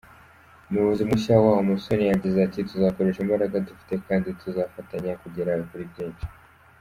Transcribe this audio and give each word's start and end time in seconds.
Umuyobozi 0.67 1.03
mushya 1.09 1.33
wawo 1.43 1.61
Musoni 1.69 2.05
yagize 2.05 2.37
ati“Tuzakoresha 2.41 3.19
imbaraga 3.21 3.65
dufite 3.67 3.93
kandi 4.07 4.27
tuzafatanya 4.39 5.13
kugera 5.21 5.51
kuri 5.69 5.85
byinshi. 5.91 6.25